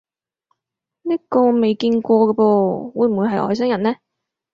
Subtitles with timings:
[1.03, 3.93] 呢個未見過嘅噃，會唔會係外星人呢？